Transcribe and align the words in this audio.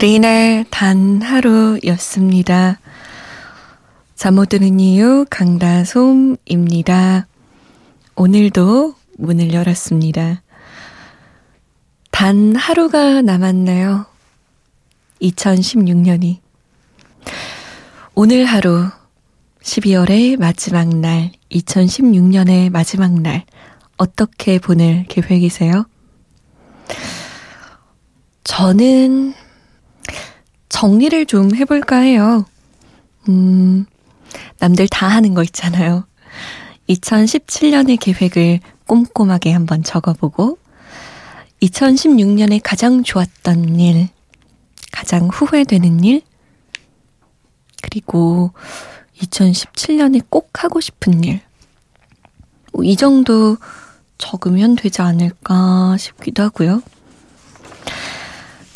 리날 0.00 0.64
단 0.70 1.20
하루였습니다. 1.22 2.78
잠 4.14 4.34
못 4.36 4.48
드는 4.48 4.78
이유 4.78 5.26
강다솜입니다. 5.28 7.26
오늘도 8.14 8.94
문을 9.18 9.52
열었습니다. 9.52 10.42
단 12.12 12.54
하루가 12.54 13.22
남았나요? 13.22 14.06
2016년이. 15.20 16.38
오늘 18.14 18.44
하루 18.44 18.88
12월의 19.62 20.38
마지막 20.38 20.88
날, 20.88 21.32
2016년의 21.50 22.70
마지막 22.70 23.20
날, 23.20 23.44
어떻게 23.96 24.60
보낼 24.60 25.06
계획이세요? 25.08 25.86
저는 28.44 29.34
정리를 30.78 31.26
좀 31.26 31.56
해볼까 31.56 31.96
해요. 31.96 32.44
음, 33.28 33.84
남들 34.60 34.86
다 34.86 35.08
하는 35.08 35.34
거 35.34 35.42
있잖아요. 35.42 36.06
2017년의 36.88 37.98
계획을 37.98 38.60
꼼꼼하게 38.86 39.50
한번 39.50 39.82
적어보고, 39.82 40.56
2016년에 41.62 42.60
가장 42.62 43.02
좋았던 43.02 43.80
일, 43.80 44.08
가장 44.92 45.26
후회되는 45.26 46.04
일, 46.04 46.22
그리고 47.82 48.52
2017년에 49.20 50.26
꼭 50.30 50.62
하고 50.62 50.80
싶은 50.80 51.24
일. 51.24 51.40
뭐이 52.72 52.94
정도 52.94 53.56
적으면 54.16 54.76
되지 54.76 55.02
않을까 55.02 55.96
싶기도 55.98 56.44
하고요. 56.44 56.82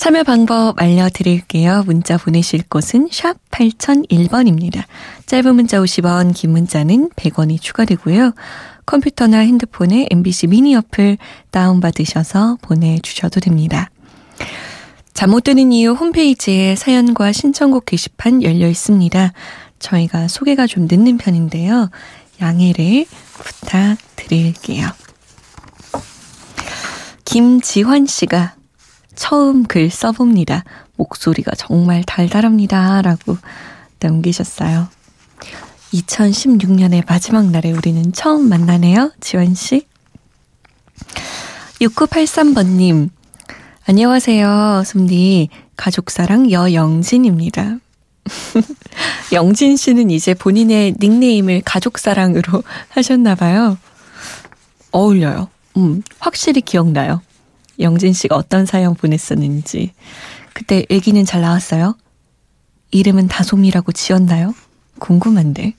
참여 0.02 0.24
방법 0.24 0.82
알려드릴게요. 0.82 1.84
문자 1.86 2.16
보내실 2.16 2.64
곳은 2.68 3.08
샵 3.12 3.36
8001번입니다. 3.52 4.82
짧은 5.26 5.54
문자 5.54 5.78
50원, 5.78 6.34
긴 6.34 6.50
문자는 6.50 7.10
100원이 7.10 7.60
추가되고요. 7.60 8.32
컴퓨터나 8.84 9.38
핸드폰에 9.38 10.08
MBC 10.10 10.48
미니 10.48 10.74
어플 10.74 11.18
다운받으셔서 11.52 12.58
보내주셔도 12.62 13.38
됩니다. 13.38 13.90
잠 15.14 15.30
못 15.30 15.44
드는 15.44 15.70
이유 15.70 15.92
홈페이지에 15.92 16.74
사연과 16.74 17.30
신청곡 17.30 17.86
게시판 17.86 18.42
열려 18.42 18.68
있습니다. 18.68 19.32
저희가 19.78 20.26
소개가 20.26 20.66
좀 20.66 20.88
늦는 20.90 21.16
편인데요. 21.16 21.90
양해를 22.40 23.06
부탁드릴게요. 23.34 24.88
김지환 27.24 28.06
씨가 28.06 28.56
처음 29.14 29.64
글 29.64 29.90
써봅니다. 29.90 30.64
목소리가 30.96 31.52
정말 31.56 32.02
달달합니다. 32.04 33.02
라고 33.02 33.36
남기셨어요. 34.00 34.88
2016년의 35.92 37.04
마지막 37.06 37.50
날에 37.50 37.70
우리는 37.72 38.12
처음 38.12 38.48
만나네요. 38.48 39.12
지환 39.20 39.54
씨. 39.54 39.86
6983번님, 41.80 43.10
안녕하세요, 43.86 44.84
솜디. 44.86 45.48
가족사랑 45.76 46.50
여영진입니다. 46.50 47.78
영진 49.32 49.76
씨는 49.76 50.10
이제 50.10 50.32
본인의 50.34 50.94
닉네임을 51.00 51.62
가족사랑으로 51.64 52.62
하셨나봐요. 52.90 53.76
어울려요. 54.92 55.48
음, 55.76 56.02
확실히 56.20 56.60
기억나요. 56.60 57.20
영진 57.78 58.12
씨가 58.12 58.36
어떤 58.36 58.66
사연 58.66 58.94
보냈었는지. 58.94 59.92
그때 60.52 60.84
애기는 60.90 61.24
잘 61.24 61.40
나왔어요? 61.40 61.96
이름은 62.90 63.28
다솜이라고 63.28 63.92
지었나요? 63.92 64.54
궁금한데. 64.98 65.74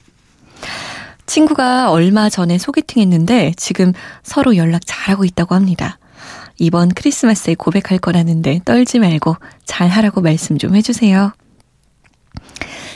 친구가 1.25 1.91
얼마 1.91 2.29
전에 2.29 2.57
소개팅 2.57 3.01
했는데 3.01 3.53
지금 3.55 3.93
서로 4.23 4.57
연락 4.57 4.81
잘하고 4.85 5.23
있다고 5.25 5.55
합니다. 5.55 5.97
이번 6.57 6.89
크리스마스에 6.89 7.55
고백할 7.55 7.99
거라는데 7.99 8.61
떨지 8.65 8.99
말고 8.99 9.37
잘 9.65 9.89
하라고 9.89 10.21
말씀 10.21 10.57
좀 10.57 10.75
해주세요. 10.75 11.33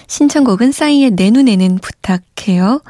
신청곡은 0.08 0.72
싸이의 0.72 1.12
내 1.12 1.32
눈에는 1.32 1.80
부탁해요. 1.80 2.82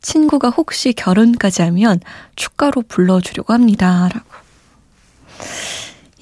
친구가 0.00 0.50
혹시 0.50 0.92
결혼까지 0.92 1.62
하면 1.62 2.00
축가로 2.36 2.82
불러주려고 2.88 3.52
합니다. 3.52 4.08
라고. 4.12 4.43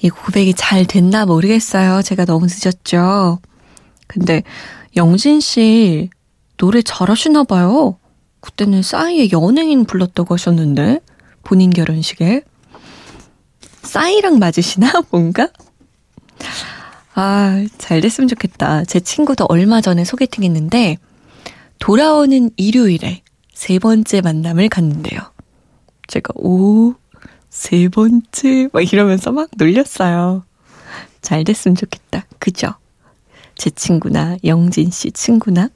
이 0.01 0.09
고백이 0.09 0.53
잘 0.55 0.85
됐나 0.85 1.25
모르겠어요. 1.25 2.01
제가 2.01 2.25
너무 2.25 2.47
늦었죠. 2.47 3.39
근데 4.07 4.43
영진 4.95 5.39
씨 5.39 6.09
노래 6.57 6.81
잘하시나 6.81 7.43
봐요. 7.43 7.97
그때는 8.41 8.81
싸이의 8.81 9.31
연예인 9.31 9.85
불렀다고 9.85 10.33
하셨는데 10.33 10.99
본인 11.43 11.69
결혼식에 11.69 12.43
싸이랑 13.83 14.39
맞으시나 14.39 14.91
뭔가? 15.11 15.49
아, 17.15 17.63
잘 17.77 18.01
됐으면 18.01 18.27
좋겠다. 18.27 18.85
제 18.85 18.99
친구도 18.99 19.45
얼마 19.47 19.81
전에 19.81 20.03
소개팅 20.03 20.43
했는데, 20.43 20.97
돌아오는 21.77 22.49
일요일에 22.57 23.21
세 23.53 23.77
번째 23.77 24.21
만남을 24.21 24.69
갔는데요. 24.69 25.19
제가, 26.07 26.33
오, 26.35 26.95
세 27.53 27.87
번째? 27.87 28.67
막 28.73 28.81
이러면서 28.81 29.31
막 29.31 29.47
놀렸어요. 29.55 30.43
잘 31.21 31.43
됐으면 31.43 31.75
좋겠다. 31.75 32.25
그죠? 32.39 32.73
제 33.55 33.69
친구나, 33.69 34.37
영진 34.43 34.89
씨 34.89 35.11
친구나. 35.11 35.69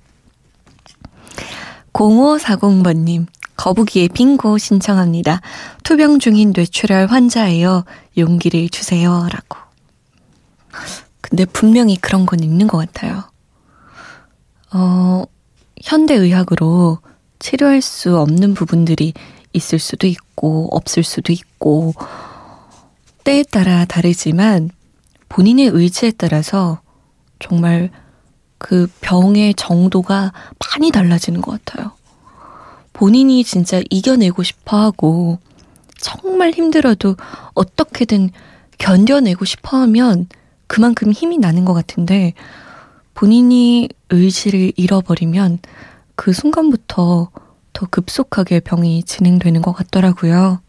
0540번님, 1.93 3.27
거북이의 3.57 4.09
빙고 4.09 4.57
신청합니다. 4.57 5.41
투병 5.83 6.17
중인 6.17 6.53
뇌출혈 6.55 7.05
환자예요. 7.11 7.85
용기를 8.17 8.69
주세요. 8.69 9.27
라고. 9.31 9.59
근데 11.21 11.45
분명히 11.45 11.95
그런 11.95 12.25
건 12.25 12.39
있는 12.39 12.65
것 12.65 12.79
같아요. 12.79 13.23
어, 14.73 15.25
현대의학으로 15.83 16.97
치료할 17.37 17.83
수 17.83 18.17
없는 18.17 18.55
부분들이 18.55 19.13
있을 19.57 19.79
수도 19.79 20.07
있고, 20.07 20.69
없을 20.71 21.03
수도 21.03 21.33
있고, 21.33 21.93
때에 23.23 23.43
따라 23.43 23.85
다르지만 23.85 24.69
본인의 25.27 25.67
의지에 25.67 26.11
따라서 26.11 26.79
정말 27.39 27.89
그 28.57 28.89
병의 29.01 29.55
정도가 29.55 30.31
많이 30.71 30.91
달라지는 30.91 31.41
것 31.41 31.63
같아요. 31.63 31.91
본인이 32.93 33.43
진짜 33.43 33.81
이겨내고 33.89 34.43
싶어 34.43 34.77
하고, 34.77 35.39
정말 35.99 36.51
힘들어도 36.51 37.15
어떻게든 37.53 38.29
견뎌내고 38.77 39.45
싶어 39.45 39.77
하면 39.77 40.27
그만큼 40.67 41.11
힘이 41.11 41.37
나는 41.37 41.65
것 41.65 41.73
같은데 41.73 42.33
본인이 43.13 43.89
의지를 44.09 44.73
잃어버리면 44.75 45.59
그 46.15 46.33
순간부터 46.33 47.29
더 47.77 47.85
급속하게 47.85 48.61
병이 48.61 49.03
진행되는 49.03 49.61
것 49.61 49.71
같더라고요. 49.71 50.63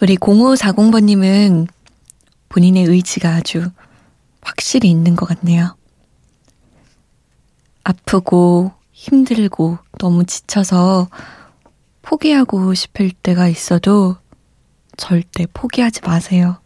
우리 0.00 0.16
0540번님은 0.18 1.66
본인의 2.48 2.84
의지가 2.84 3.30
아주 3.30 3.68
확실히 4.40 4.88
있는 4.88 5.16
것 5.16 5.26
같네요. 5.26 5.76
아프고 7.82 8.70
힘들고 8.92 9.78
너무 9.98 10.24
지쳐서 10.24 11.08
포기하고 12.02 12.72
싶을 12.74 13.10
때가 13.10 13.48
있어도 13.48 14.14
절대 14.96 15.46
포기하지 15.52 16.02
마세요. 16.02 16.60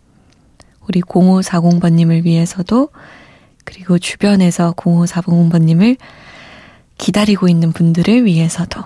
우리 0.86 1.00
0540번님을 1.00 2.24
위해서도 2.24 2.90
그리고 3.64 3.98
주변에서 3.98 4.72
0540번님을 4.72 5.96
기다리고 7.00 7.48
있는 7.48 7.72
분들을 7.72 8.26
위해서도 8.26 8.84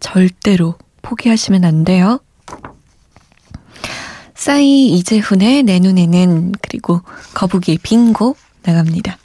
절대로 0.00 0.74
포기하시면 1.02 1.64
안 1.64 1.84
돼요. 1.84 2.20
싸이 4.34 4.88
이재훈의 4.88 5.62
내 5.64 5.78
눈에는 5.80 6.52
그리고 6.62 7.02
거북이의 7.34 7.78
빙고 7.82 8.36
나갑니다. 8.62 9.18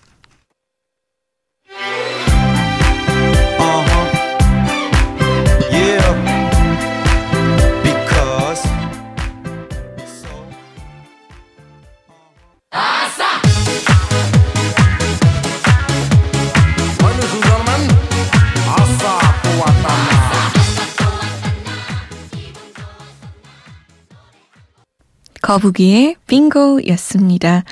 거북이의 25.45 26.15
빙고였습니다. 26.25 27.63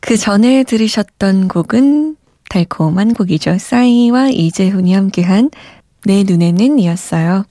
그 0.00 0.18
전에 0.18 0.62
들으셨던 0.62 1.48
곡은 1.48 2.16
달콤한 2.50 3.14
곡이죠. 3.14 3.56
싸이와 3.56 4.28
이재훈이 4.28 4.92
함께한 4.92 5.50
내 6.04 6.22
눈에는 6.24 6.78
이었어요. 6.78 7.46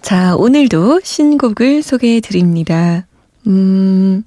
자, 0.00 0.34
오늘도 0.36 1.00
신곡을 1.04 1.82
소개해 1.82 2.20
드립니다. 2.20 3.06
음, 3.46 4.24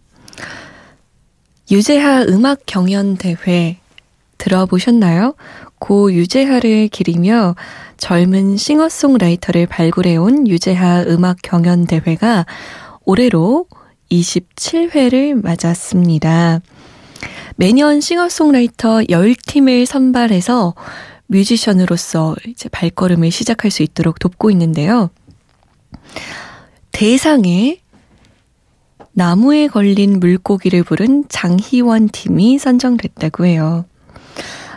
유재하 1.72 2.22
음악 2.22 2.60
경연 2.68 3.18
대회 3.18 3.78
들어보셨나요? 4.38 5.34
고 5.80 6.14
유재하를 6.14 6.90
기리며 6.90 7.56
젊은 7.98 8.56
싱어송라이터를 8.58 9.66
발굴해온 9.66 10.48
유재하 10.48 11.02
음악 11.08 11.38
경연 11.42 11.88
대회가 11.88 12.46
올해로 13.06 13.66
27회를 14.12 15.42
맞았습니다. 15.42 16.62
매년 17.56 18.02
싱어송라이터 18.02 19.02
10팀을 19.02 19.86
선발해서 19.86 20.74
뮤지션으로서 21.28 22.36
이제 22.48 22.68
발걸음을 22.70 23.32
시작할 23.32 23.72
수 23.72 23.84
있도록 23.84 24.20
돕고 24.20 24.52
있는데요. 24.52 25.10
대상에 26.92 27.80
나무에 29.14 29.68
걸린 29.68 30.20
물고기를 30.20 30.84
부른 30.84 31.26
장희원 31.30 32.10
팀이 32.10 32.58
선정됐다고 32.60 33.46
해요. 33.46 33.86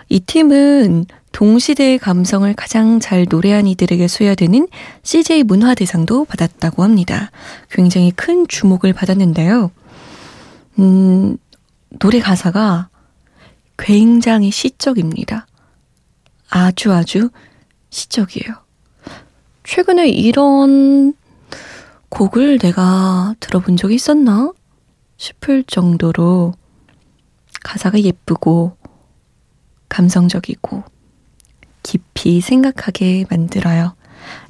이 0.09 0.21
팀은 0.21 1.07
동시대의 1.35 1.99
감성을 1.99 2.55
가장 2.55 3.01
잘 3.01 3.27
노래한 3.29 3.67
이들에게 3.67 4.07
수여되는 4.07 4.69
CJ 5.03 5.43
문화대상도 5.43 6.27
받았다고 6.27 6.85
합니다. 6.85 7.33
굉장히 7.71 8.13
큰 8.13 8.47
주목을 8.47 8.93
받았는데요. 8.93 9.73
음, 10.79 11.37
노래 11.99 12.21
가사가 12.21 12.89
굉장히 13.77 14.53
시적입니다. 14.53 15.49
아주 16.51 16.93
아주 16.93 17.31
시적이에요. 17.91 18.55
최근에 19.65 20.09
이런 20.09 21.15
곡을 22.11 22.61
내가 22.61 23.35
들어본 23.41 23.77
적이 23.77 23.97
있었나 23.97 24.53
싶을 25.17 25.65
정도로 25.65 26.55
가사가 27.65 28.01
예쁘고 28.01 28.77
감성적이고 29.89 30.94
깊이 32.25 32.41
생각하게 32.41 33.27
만들어요. 33.29 33.95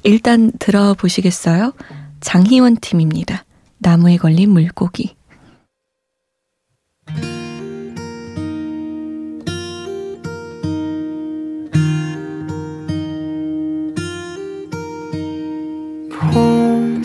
일단 0.03 0.53
들어보시겠어요? 0.59 1.73
장희원 2.21 2.77
팀입니다. 2.77 3.43
나무에 3.79 4.15
걸린 4.15 4.51
물고기. 4.51 5.17
봄 16.31 17.03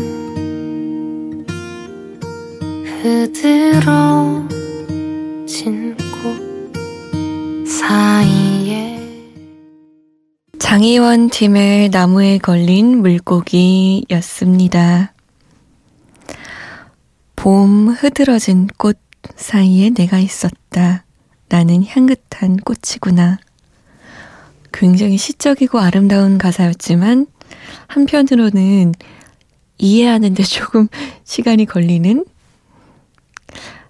흐드러 3.02 4.09
장희원 10.80 11.28
팀의 11.28 11.90
나무에 11.90 12.38
걸린 12.38 13.02
물고기였습니다. 13.02 15.12
봄 17.36 17.90
흐드러진 17.90 18.66
꽃 18.78 18.98
사이에 19.36 19.90
내가 19.90 20.18
있었다. 20.18 21.04
나는 21.50 21.84
향긋한 21.84 22.56
꽃이구나. 22.56 23.40
굉장히 24.72 25.18
시적이고 25.18 25.78
아름다운 25.78 26.38
가사였지만 26.38 27.26
한편으로는 27.86 28.94
이해하는데 29.76 30.42
조금 30.44 30.88
시간이 31.24 31.66
걸리는 31.66 32.24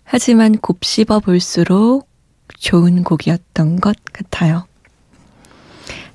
하지만 0.03 0.59
곱씹어 0.59 1.21
볼수록 1.21 2.09
좋은 2.59 3.05
곡이었던 3.05 3.79
것 3.79 3.97
같아요. 4.13 4.67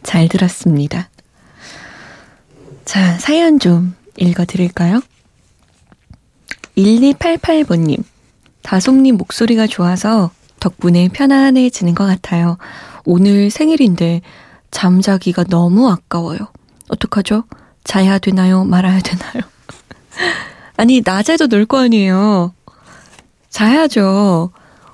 잘 0.05 0.27
들었습니다. 0.29 1.09
자, 2.85 3.17
사연 3.17 3.59
좀 3.59 3.95
읽어드릴까요? 4.17 5.01
1288번님, 6.77 8.03
다솜님 8.61 9.17
목소리가 9.17 9.67
좋아서 9.67 10.31
덕분에 10.59 11.09
편안해지는 11.09 11.95
것 11.95 12.05
같아요. 12.05 12.57
오늘 13.05 13.49
생일인데 13.49 14.21
잠자기가 14.71 15.43
너무 15.45 15.89
아까워요. 15.89 16.39
어떡하죠? 16.87 17.43
자야 17.83 18.19
되나요? 18.19 18.63
말아야 18.65 18.99
되나요? 18.99 19.41
아니, 20.77 21.01
낮에도 21.03 21.47
놀 21.47 21.65
거 21.65 21.79
아니에요. 21.79 22.53
자야죠. 23.49 24.51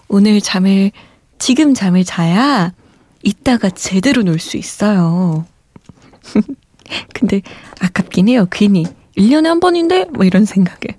오늘 0.07 0.39
잠을, 0.39 0.91
지금 1.39 1.73
잠을 1.73 2.03
자야 2.03 2.73
이따가 3.23 3.69
제대로 3.69 4.23
놀 4.23 4.39
수 4.39 4.57
있어요. 4.57 5.45
근데 7.13 7.41
아깝긴 7.79 8.27
해요. 8.29 8.47
괜히 8.51 8.85
1년에 9.17 9.45
한 9.45 9.59
번인데? 9.59 10.05
뭐 10.05 10.25
이런 10.25 10.45
생각에. 10.45 10.97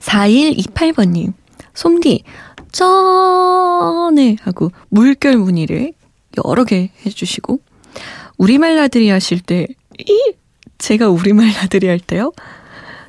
4128번님, 0.00 1.32
솜디, 1.74 2.24
쩌네! 2.72 4.36
하고 4.42 4.72
물결 4.88 5.36
무늬를 5.38 5.92
여러 6.44 6.64
개 6.64 6.90
해주시고, 7.06 7.60
우리말 8.38 8.76
나들이 8.76 9.08
하실 9.10 9.40
때, 9.40 9.66
이, 9.98 10.32
제가 10.78 11.08
우리말 11.08 11.52
나들이 11.52 11.86
할 11.86 12.00
때요? 12.00 12.32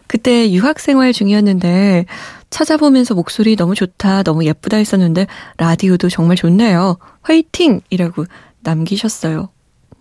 그때 0.07 0.51
유학 0.51 0.79
생활 0.79 1.13
중이었는데, 1.13 2.05
찾아보면서 2.53 3.15
목소리 3.15 3.55
너무 3.55 3.74
좋다, 3.74 4.22
너무 4.22 4.45
예쁘다 4.45 4.77
했었는데 4.77 5.25
라디오도 5.57 6.10
정말 6.10 6.36
좋네요. 6.36 6.98
화이팅! 7.24 7.81
이라고 7.89 8.25
남기셨어요. 8.60 9.50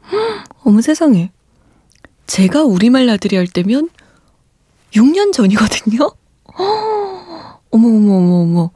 어머 0.62 0.82
세상에. 0.82 1.30
제가 2.26 2.62
우리말 2.64 3.06
나들이 3.06 3.36
할 3.36 3.46
때면 3.46 3.88
6년 4.92 5.32
전이거든요? 5.32 6.10
어머, 7.70 7.88
어머, 7.88 8.16
어머, 8.16 8.42
어머. 8.42 8.70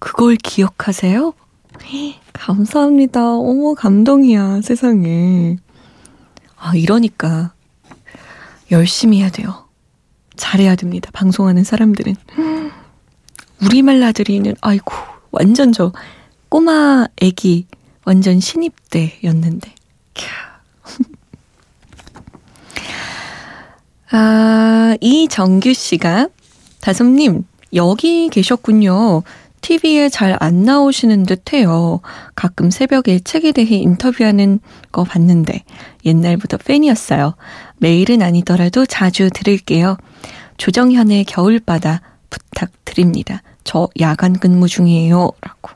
그걸 0.00 0.34
기억하세요? 0.34 1.32
감사합니다. 2.32 3.34
어머, 3.36 3.74
감동이야, 3.74 4.62
세상에. 4.62 5.58
아, 6.56 6.74
이러니까. 6.74 7.52
열심히 8.72 9.20
해야 9.20 9.30
돼요. 9.30 9.68
잘해야 10.34 10.74
됩니다. 10.74 11.10
방송하는 11.12 11.62
사람들은. 11.62 12.16
우리말 13.62 14.00
나들이는 14.00 14.54
아이고 14.60 14.92
완전 15.30 15.72
저 15.72 15.92
꼬마 16.48 17.06
애기 17.20 17.66
완전 18.04 18.40
신입 18.40 18.74
때였는데. 18.90 19.74
아, 24.12 24.96
이정규 25.00 25.72
씨가 25.74 26.28
다솜님 26.80 27.44
여기 27.74 28.28
계셨군요. 28.28 29.22
TV에 29.60 30.08
잘 30.10 30.36
안 30.38 30.62
나오시는 30.62 31.24
듯 31.24 31.52
해요. 31.52 32.00
가끔 32.36 32.70
새벽에 32.70 33.18
책에 33.18 33.50
대해 33.50 33.76
인터뷰하는 33.78 34.60
거 34.92 35.02
봤는데 35.02 35.64
옛날부터 36.04 36.58
팬이었어요. 36.58 37.34
매일은 37.78 38.22
아니더라도 38.22 38.86
자주 38.86 39.28
들을게요. 39.30 39.96
조정현의 40.58 41.24
겨울바다 41.24 42.00
부탁드립니다. 42.30 43.42
저 43.64 43.88
야간 44.00 44.38
근무 44.38 44.68
중이에요. 44.68 45.30
라고. 45.40 45.70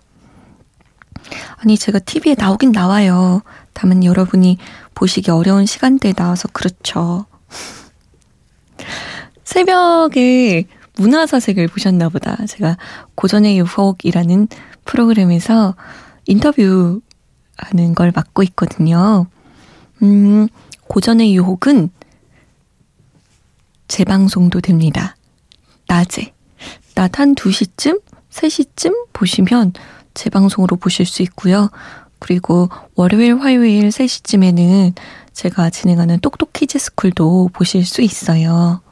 아니, 1.57 1.77
제가 1.77 1.99
TV에 1.99 2.35
나오긴 2.37 2.73
나와요. 2.73 3.43
다만 3.73 4.05
여러분이 4.05 4.59
보시기 4.95 5.31
어려운 5.31 5.67
시간대에 5.67 6.13
나와서 6.13 6.49
그렇죠. 6.53 7.27
새벽에 9.45 10.67
문화사색을 10.97 11.69
보셨나 11.69 12.09
보다. 12.09 12.45
제가 12.47 12.77
고전의 13.15 13.59
유혹이라는 13.59 14.49
프로그램에서 14.85 15.75
인터뷰 16.27 17.01
하는 17.57 17.95
걸 17.95 18.13
맡고 18.15 18.43
있거든요. 18.45 19.27
음, 20.03 20.49
고전의 20.89 21.35
유혹은 21.35 21.91
재방송도 23.89 24.61
됩니다. 24.61 25.17
낮에. 25.89 26.33
낮 27.01 27.19
한 27.19 27.35
2시쯤? 27.35 28.03
3시쯤 28.31 29.07
보시면 29.15 29.73
재방송으로 30.13 30.77
보실 30.77 31.07
수 31.07 31.23
있고요. 31.23 31.71
그리고 32.19 32.69
월요일, 32.95 33.41
화요일 33.41 33.89
3시쯤에는 33.89 34.93
제가 35.33 35.71
진행하는 35.71 36.21
똑똑 36.21 36.53
키즈 36.53 36.79
스쿨도 36.79 37.49
보실 37.55 37.87
수 37.87 38.03
있어요. 38.03 38.83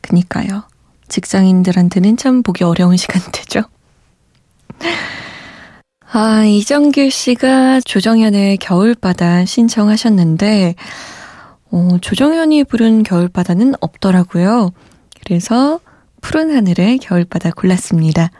그니까요. 0.00 0.64
직장인들한테는 1.06 2.16
참 2.16 2.42
보기 2.42 2.64
어려운 2.64 2.96
시간대죠. 2.98 3.62
아, 6.10 6.44
이정길 6.44 7.12
씨가 7.12 7.82
조정현의 7.82 8.56
겨울바다 8.56 9.44
신청하셨는데, 9.44 10.74
어, 11.70 11.98
조정현이 12.00 12.64
부른 12.64 13.04
겨울바다는 13.04 13.74
없더라고요. 13.80 14.72
그래서 15.24 15.78
푸른 16.22 16.56
하늘의 16.56 16.96
겨울바다 16.98 17.50
골랐습니다. 17.50 18.30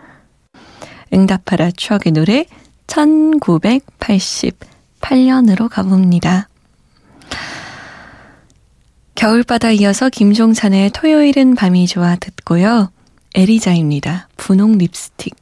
응답하라 1.12 1.72
추억의 1.72 2.12
노래 2.12 2.46
1988년으로 2.86 5.68
가봅니다. 5.68 6.48
겨울바다 9.14 9.72
이어서 9.72 10.08
김종찬의 10.08 10.92
토요일은 10.92 11.54
밤이 11.54 11.86
좋아 11.86 12.16
듣고요. 12.16 12.90
에리자입니다. 13.34 14.28
분홍 14.36 14.78
립스틱. 14.78 15.41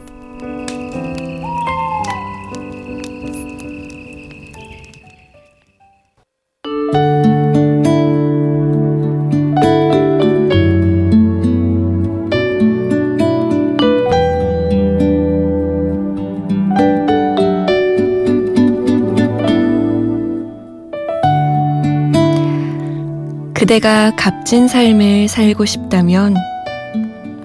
그대가 23.71 24.13
값진 24.17 24.67
삶을 24.67 25.29
살고 25.29 25.63
싶다면 25.63 26.35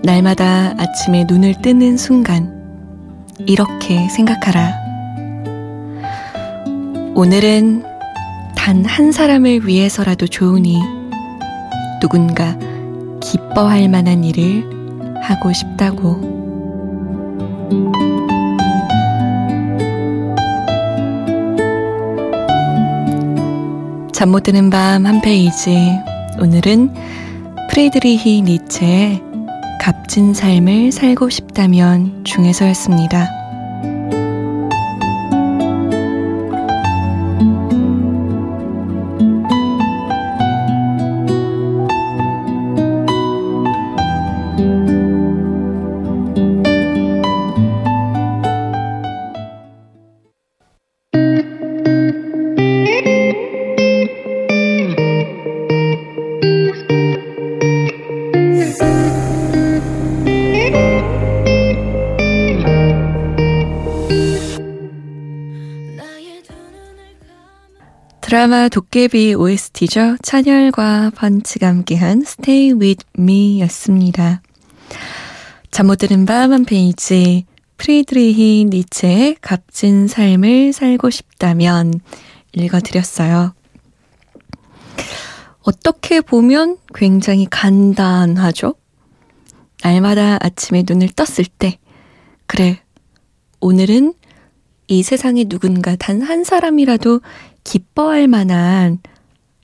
날마다 0.03 0.75
아침에 0.77 1.25
눈을 1.29 1.63
뜨는 1.63 1.97
순간 1.97 2.53
이렇게 3.47 4.09
생각하라. 4.09 4.75
오늘은 7.15 7.85
단 8.57 8.85
한 8.85 9.13
사람을 9.13 9.69
위해서라도 9.69 10.27
좋으니 10.27 10.81
누군가 12.01 12.59
기뻐할 13.21 13.89
만한 13.89 14.25
일을 14.25 14.65
하고 15.23 15.53
싶다고. 15.53 16.35
잠 24.13 24.31
못 24.33 24.43
드는 24.43 24.71
밤 24.71 25.07
한 25.07 25.21
페이지. 25.21 26.16
오늘은 26.39 26.95
프레드리히 27.71 28.43
니체의 28.43 29.23
값진 29.81 30.35
삶을 30.35 30.93
살고 30.93 31.31
싶다면 31.31 32.25
중에서였습니다. 32.25 33.46
드라마 68.27 68.69
도깨비 68.69 69.35
OST죠. 69.35 70.17
찬열과 70.21 71.13
펀치가 71.15 71.69
함께한 71.69 72.23
Stay 72.23 72.73
With 72.73 73.07
Me 73.17 73.61
였습니다. 73.61 74.43
잠 75.71 75.87
못 75.87 75.95
드는 75.95 76.27
밤 76.27 76.53
한 76.53 76.65
페이지 76.65 77.45
프리드리히 77.77 78.65
니체의 78.69 79.37
값진 79.41 80.09
삶을 80.09 80.73
살고 80.73 81.09
싶다면 81.09 82.01
읽어드렸어요. 82.53 83.55
어떻게 85.61 86.21
보면 86.21 86.79
굉장히 86.97 87.47
간단하죠? 87.49 88.75
날마다 89.85 90.39
아침에 90.41 90.83
눈을 90.85 91.11
떴을 91.11 91.47
때, 91.61 91.79
그래, 92.49 92.81
오늘은 93.61 94.15
이 94.89 95.03
세상에 95.03 95.45
누군가 95.45 95.97
단 95.97 96.23
한 96.23 96.45
사람이라도 96.45 97.21
기뻐할 97.65 98.29
만한 98.29 98.99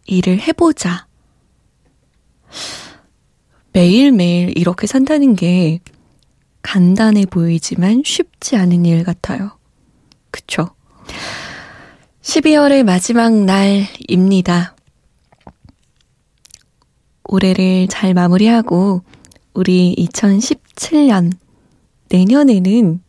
일을 0.07 0.41
해보자. 0.41 1.07
매일매일 3.73 4.57
이렇게 4.57 4.87
산다는 4.87 5.35
게 5.35 5.81
간단해 6.62 7.26
보이지만 7.26 8.02
쉽지 8.05 8.57
않은 8.57 8.85
일 8.85 9.05
같아요. 9.05 9.59
그쵸? 10.31 10.75
12월의 12.23 12.85
마지막 12.85 13.33
날입니다. 13.33 14.76
올해를 17.25 17.88
잘 17.88 18.14
마무리하고 18.14 19.02
우리 19.55 19.95
2017년 19.99 21.33
내년에는 22.09 23.00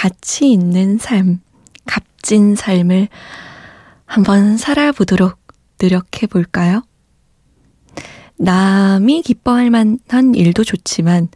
가치 0.00 0.50
있는 0.50 0.96
삶, 0.96 1.42
값진 1.84 2.56
삶을 2.56 3.08
한번 4.06 4.56
살아보도록 4.56 5.36
노력해 5.78 6.26
볼까요? 6.26 6.82
남이 8.38 9.20
기뻐할 9.20 9.68
만한 9.68 10.34
일도 10.34 10.64
좋지만 10.64 11.28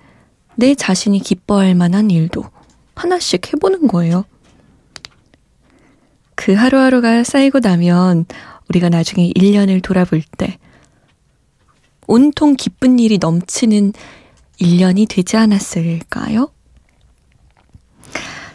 내 0.56 0.75
자신이 0.75 1.18
기뻐할 1.18 1.75
만한 1.75 2.11
일도 2.11 2.42
하나씩 2.94 3.52
해보는 3.52 3.87
거예요. 3.87 4.25
그 6.35 6.54
하루하루가 6.54 7.23
쌓이고 7.23 7.59
나면 7.59 8.25
우리가 8.71 8.88
나중에 8.88 9.30
1년을 9.33 9.83
돌아볼 9.83 10.23
때 10.38 10.56
온통 12.06 12.56
기쁜 12.56 12.99
일이 12.99 13.18
넘치는 13.18 13.92
1년이 14.59 15.06
되지 15.06 15.37
않았을까요? 15.37 16.54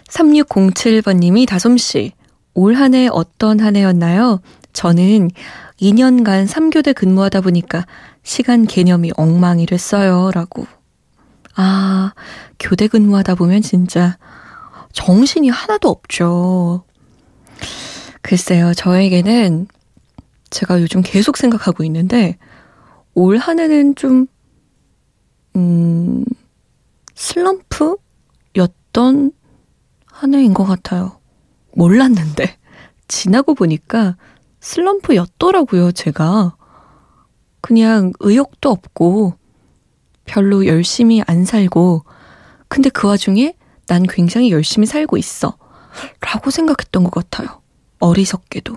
3607번님이 0.09 1.47
다솜씨, 1.47 2.13
올 2.55 2.75
한 2.75 2.93
해 2.95 3.07
어떤 3.11 3.59
한 3.59 3.75
해였나요? 3.75 4.41
저는 4.73 5.29
2년간 5.79 6.47
3교대 6.47 6.93
근무하다 6.93 7.41
보니까 7.41 7.85
시간 8.23 8.65
개념이 8.65 9.11
엉망이 9.15 9.65
됐어요. 9.65 10.31
라고. 10.33 10.65
아, 11.55 12.13
교대 12.59 12.87
근무하다 12.87 13.35
보면 13.35 13.61
진짜 13.61 14.17
정신이 14.93 15.49
하나도 15.49 15.89
없죠. 15.89 16.83
글쎄요, 18.21 18.73
저에게는 18.73 19.67
제가 20.49 20.81
요즘 20.81 21.01
계속 21.03 21.37
생각하고 21.37 21.83
있는데, 21.85 22.37
올 23.13 23.37
한 23.37 23.59
해는 23.59 23.95
좀, 23.95 24.27
음, 25.55 26.25
슬럼프였던 27.15 29.31
한 30.19 30.33
해인 30.33 30.53
것 30.53 30.65
같아요. 30.65 31.17
몰랐는데. 31.75 32.57
지나고 33.07 33.55
보니까 33.55 34.17
슬럼프였더라고요, 34.59 35.93
제가. 35.93 36.57
그냥 37.61 38.11
의욕도 38.19 38.69
없고, 38.69 39.35
별로 40.25 40.65
열심히 40.65 41.23
안 41.25 41.45
살고, 41.45 42.03
근데 42.67 42.89
그 42.89 43.07
와중에 43.07 43.55
난 43.88 44.03
굉장히 44.03 44.51
열심히 44.51 44.85
살고 44.85 45.15
있어. 45.15 45.57
라고 46.19 46.51
생각했던 46.51 47.05
것 47.05 47.11
같아요. 47.11 47.61
어리석게도. 47.99 48.75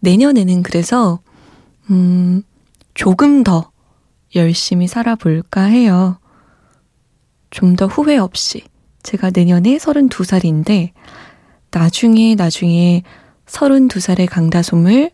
내년에는 0.00 0.62
그래서, 0.62 1.20
음, 1.90 2.42
조금 2.92 3.42
더 3.44 3.70
열심히 4.34 4.86
살아볼까 4.88 5.62
해요. 5.62 6.18
좀 7.50 7.76
더 7.76 7.86
후회 7.86 8.18
없이. 8.18 8.64
제가 9.02 9.30
내년에 9.30 9.76
32살인데, 9.78 10.92
나중에, 11.70 12.34
나중에 12.34 13.02
32살의 13.46 14.28
강다솜을 14.28 15.10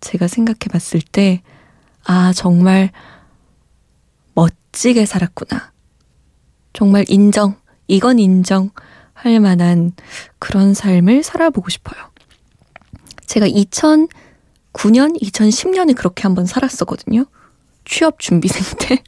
제가 0.00 0.28
생각해 0.28 0.58
봤을 0.70 1.00
때, 1.00 1.42
아, 2.04 2.32
정말 2.32 2.90
멋지게 4.34 5.06
살았구나. 5.06 5.72
정말 6.72 7.04
인정, 7.08 7.56
이건 7.88 8.18
인정 8.18 8.70
할 9.12 9.38
만한 9.40 9.92
그런 10.38 10.72
삶을 10.72 11.22
살아보고 11.22 11.68
싶어요. 11.68 12.10
제가 13.26 13.46
2009년, 13.46 15.20
2010년에 15.20 15.94
그렇게 15.94 16.22
한번 16.22 16.46
살았었거든요. 16.46 17.26
취업 17.84 18.18
준비생 18.18 18.78
때. 18.78 19.02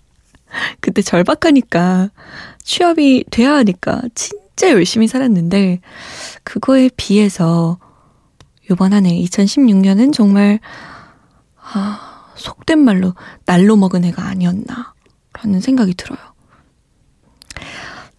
그때 0.80 1.00
절박하니까 1.00 2.10
취업이 2.62 3.24
돼야 3.30 3.54
하니까 3.54 4.02
진짜 4.14 4.70
열심히 4.70 5.08
살았는데 5.08 5.80
그거에 6.44 6.90
비해서 6.96 7.78
요번 8.70 8.92
한 8.92 9.06
해 9.06 9.10
2016년은 9.22 10.12
정말 10.12 10.60
아, 11.56 12.32
속된 12.36 12.78
말로 12.78 13.14
날로 13.44 13.76
먹은 13.76 14.04
해가 14.04 14.24
아니었나 14.24 14.94
라는 15.34 15.60
생각이 15.60 15.94
들어요. 15.94 16.18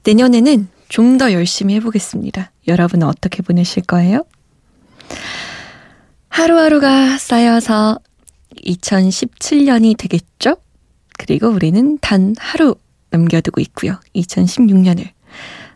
내년에는 0.03 0.67
좀 0.89 1.17
더 1.17 1.31
열심히 1.33 1.75
해보겠습니다. 1.75 2.51
여러분은 2.67 3.07
어떻게 3.07 3.41
보내실 3.41 3.83
거예요? 3.83 4.25
하루하루가 6.29 7.17
쌓여서 7.17 7.97
2017년이 8.65 9.97
되겠죠? 9.97 10.57
그리고 11.17 11.47
우리는 11.47 11.97
단 11.99 12.35
하루 12.37 12.75
남겨두고 13.13 13.61
있고요. 13.61 13.99
2016년을. 14.15 15.09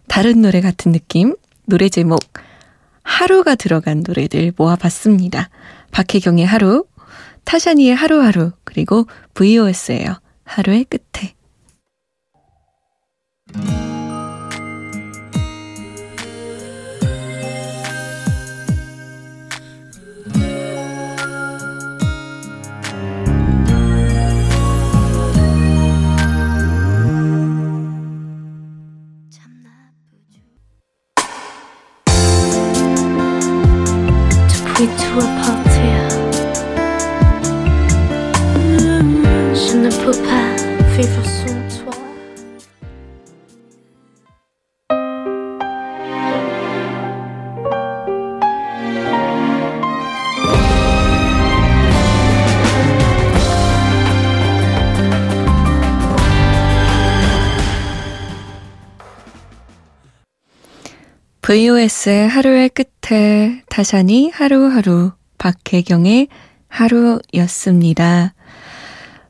다른 0.08 0.42
노래 0.42 0.60
같은 0.60 0.92
느낌, 0.92 1.36
노래 1.66 1.90
제목, 1.90 2.20
하루가 3.04 3.56
들어간 3.56 4.04
노래들 4.06 4.54
모아봤습니다. 4.58 5.50
박혜경의 5.92 6.46
하루, 6.46 6.86
타샤니의 7.46 7.96
하루하루, 7.96 8.52
그리고 8.64 9.06
VOS예요. 9.34 10.20
하루의 10.44 10.86
끝에. 10.86 11.36
VOS의 61.48 62.28
하루의 62.28 62.68
끝 62.68 62.97
에 63.12 63.62
타샤니 63.70 64.32
하루하루 64.32 65.12
박혜경의 65.38 66.28
하루였습니다. 66.68 68.34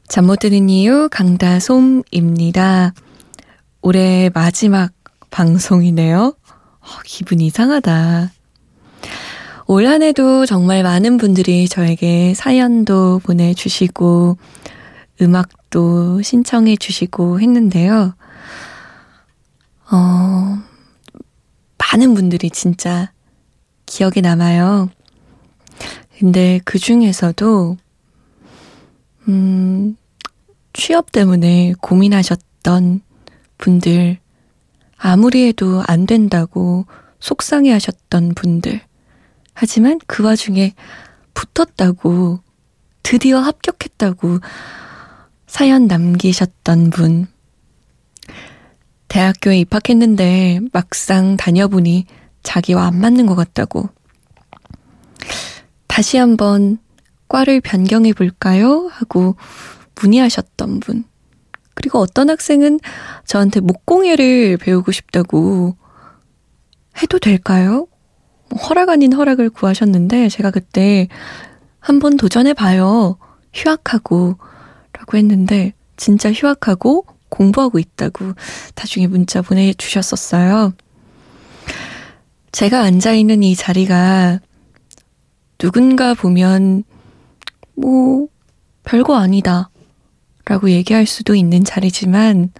잠 0.07 0.25
못 0.25 0.39
드는 0.39 0.69
이유 0.69 1.09
강다솜입니다. 1.11 2.93
올해 3.81 4.31
마지막 4.33 4.93
방송이네요. 5.29 6.33
어, 6.79 6.87
기분 7.05 7.39
이상하다. 7.39 8.31
올 9.67 9.85
한 9.85 10.01
해도 10.01 10.45
정말 10.45 10.81
많은 10.81 11.17
분들이 11.17 11.67
저에게 11.67 12.33
사연도 12.33 13.19
보내주시고, 13.23 14.37
음악도 15.21 16.21
신청해 16.21 16.77
주시고 16.77 17.41
했는데요. 17.41 18.15
어, 19.91 20.57
많은 21.77 22.13
분들이 22.13 22.49
진짜 22.49 23.11
기억에 23.87 24.21
남아요. 24.21 24.91
근데 26.19 26.59
그 26.65 26.77
중에서도, 26.77 27.77
음, 29.27 29.97
취업 30.73 31.11
때문에 31.11 31.73
고민하셨던 31.81 33.01
분들, 33.57 34.19
아무리 34.97 35.47
해도 35.47 35.83
안 35.87 36.05
된다고 36.05 36.85
속상해 37.19 37.71
하셨던 37.71 38.35
분들, 38.35 38.81
하지만 39.53 39.99
그 40.05 40.23
와중에 40.23 40.75
붙었다고, 41.33 42.39
드디어 43.01 43.39
합격했다고 43.39 44.39
사연 45.47 45.87
남기셨던 45.87 46.89
분, 46.89 47.27
대학교에 49.07 49.59
입학했는데 49.59 50.59
막상 50.73 51.37
다녀보니 51.37 52.05
자기와 52.47 52.85
안 52.85 52.99
맞는 53.01 53.25
것 53.25 53.35
같다고. 53.35 53.89
다시 55.85 56.17
한번 56.17 56.77
과를 57.27 57.59
변경해 57.59 58.13
볼까요? 58.13 58.87
하고 58.89 59.35
문의하셨던 59.99 60.79
분. 60.79 61.03
그리고 61.73 61.99
어떤 61.99 62.29
학생은 62.29 62.79
저한테 63.25 63.59
목공예를 63.59 64.57
배우고 64.57 64.93
싶다고 64.93 65.75
해도 67.01 67.19
될까요? 67.19 67.87
뭐 68.49 68.61
허락 68.61 68.89
아닌 68.89 69.11
허락을 69.11 69.49
구하셨는데 69.49 70.29
제가 70.29 70.51
그때 70.51 71.09
한번 71.79 72.15
도전해 72.15 72.53
봐요. 72.53 73.17
휴학하고 73.53 74.37
라고 74.93 75.17
했는데 75.17 75.73
진짜 75.97 76.31
휴학하고 76.31 77.05
공부하고 77.27 77.77
있다고 77.77 78.33
나중에 78.75 79.07
문자 79.07 79.41
보내주셨었어요. 79.41 80.73
제가 82.57 82.81
앉아있는 82.81 83.43
이 83.43 83.55
자리가 83.55 84.39
누군가 85.59 86.15
보면 86.15 86.83
뭐 87.75 88.29
별거 88.83 89.15
아니다 89.15 89.69
라고 90.43 90.71
얘기할 90.71 91.05
수도 91.05 91.35
있는 91.35 91.63
자리지만 91.63 92.51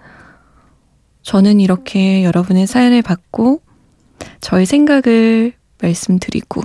저는 1.24 1.60
이렇게 1.60 2.24
여러분의 2.24 2.68
사연을 2.68 3.02
받고 3.02 3.64
저의 4.40 4.68
생각을 4.68 5.54
말씀드리고 5.82 6.62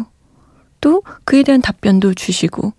또 0.82 1.02
그에 1.24 1.42
대한 1.42 1.62
답변도 1.62 2.12
주시고 2.12 2.74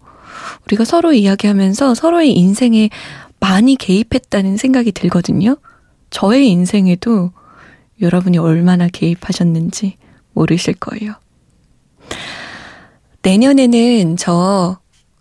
우리가 0.67 0.85
서로 0.85 1.13
이야기하면서 1.13 1.95
서로의 1.95 2.31
인생에 2.31 2.91
많이 3.39 3.75
개입했다는 3.75 4.57
생각이 4.57 4.91
들거든요. 4.91 5.57
저의 6.11 6.47
인생에도 6.51 7.31
여러분이 8.01 8.37
얼마나 8.37 8.87
개입하셨는지 8.87 9.97
모르실 10.33 10.73
거예요. 10.75 11.13
내년에는 13.21 14.17
저 14.17 14.77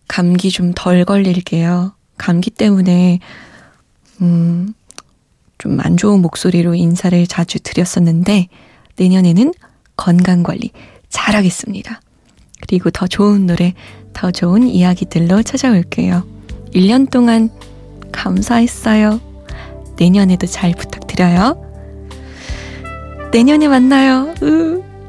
감기 0.09 0.51
좀 0.51 0.73
덜 0.75 1.05
걸릴게요. 1.05 1.93
감기 2.19 2.51
때문에, 2.51 3.21
음, 4.21 4.75
좀 5.59 5.79
안 5.81 5.97
좋은 5.97 6.21
목소리로 6.21 6.75
인사를 6.75 7.27
자주 7.27 7.59
드렸었는데, 7.61 8.49
내년에는 8.97 9.55
건강 9.97 10.43
관리 10.43 10.71
잘 11.09 11.37
하겠습니다. 11.37 12.01
그리고 12.61 12.91
더 12.91 13.07
좋은 13.07 13.47
노래, 13.47 13.75
더 14.13 14.31
좋은 14.31 14.67
이야기들로 14.69 15.43
찾아올게요. 15.43 16.27
1년 16.75 17.11
동안 17.11 17.49
감사했어요. 18.13 19.21
내년에도 19.97 20.47
잘 20.47 20.73
부탁드려요. 20.73 21.71
내년에 23.33 23.69
만나요. 23.69 24.35
으. 24.43 24.83